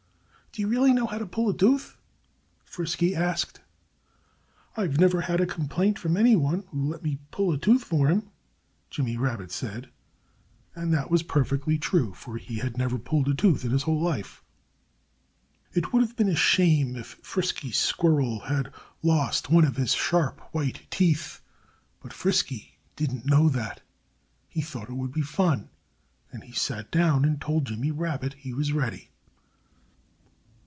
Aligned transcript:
"Do 0.53 0.61
you 0.61 0.67
really 0.67 0.91
know 0.91 1.05
how 1.05 1.17
to 1.17 1.25
pull 1.25 1.47
a 1.47 1.53
tooth?" 1.55 1.97
Frisky 2.65 3.15
asked. 3.15 3.61
"I've 4.75 4.99
never 4.99 5.19
yet 5.19 5.27
had 5.29 5.39
a 5.39 5.45
complaint 5.45 5.97
from 5.97 6.17
anyone 6.17 6.65
who 6.71 6.83
let 6.91 7.03
me 7.05 7.19
pull 7.31 7.53
a 7.53 7.57
tooth 7.57 7.85
for 7.85 8.09
him," 8.09 8.29
Jimmy 8.89 9.15
Rabbit 9.15 9.49
said. 9.49 9.89
And 10.75 10.93
that 10.93 11.09
was 11.09 11.23
perfectly 11.23 11.77
true 11.77 12.13
for 12.13 12.35
he 12.37 12.57
had 12.57 12.77
never 12.77 12.99
pulled 12.99 13.29
a 13.29 13.33
tooth 13.33 13.63
in 13.63 13.71
his 13.71 13.83
whole 13.83 14.01
life. 14.01 14.43
It 15.73 15.93
would 15.93 16.01
have 16.01 16.17
been 16.17 16.27
a 16.27 16.35
shame 16.35 16.97
if 16.97 17.17
Frisky 17.23 17.71
Squirrel 17.71 18.41
had 18.41 18.73
lost 19.01 19.49
one 19.49 19.63
of 19.63 19.77
his 19.77 19.93
sharp, 19.93 20.41
white 20.53 20.81
teeth. 20.89 21.39
But 22.03 22.11
Frisky 22.11 22.77
didn't 22.97 23.25
know 23.25 23.47
that. 23.47 23.81
He 24.49 24.59
thought 24.61 24.89
it 24.89 24.97
would 24.97 25.13
be 25.13 25.21
fun. 25.21 25.69
And 26.29 26.43
he 26.43 26.51
sat 26.51 26.91
down 26.91 27.23
and 27.23 27.39
told 27.39 27.67
Jimmy 27.67 27.91
Rabbit 27.91 28.33
he 28.33 28.51
was 28.53 28.73
ready. 28.73 29.07